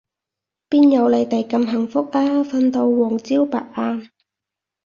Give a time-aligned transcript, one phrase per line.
[0.67, 4.09] 邊有你哋咁幸福啊，瞓到黃朝白晏